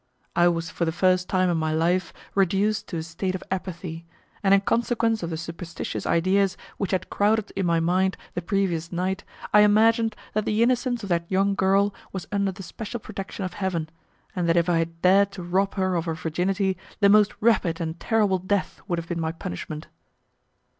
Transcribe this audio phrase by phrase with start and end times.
[0.35, 4.07] I was for the first time in my life reduced to a state of apathy,
[4.41, 8.91] and in consequence of the superstitious ideas which had crowded in my mind the previous
[8.91, 13.45] night I imagined that the innocence of that young girl was under the special protection
[13.45, 13.91] of Heaven,
[14.35, 17.79] and that if I had dared to rob her of her virginity the most rapid
[17.79, 19.85] and terrible death would have been my punishment.